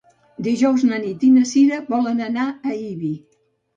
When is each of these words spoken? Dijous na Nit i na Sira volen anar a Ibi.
Dijous 0.45 0.85
na 0.91 0.99
Nit 1.03 1.25
i 1.29 1.29
na 1.35 1.45
Sira 1.51 1.79
volen 1.93 2.25
anar 2.31 2.47
a 2.73 2.77
Ibi. 2.87 3.13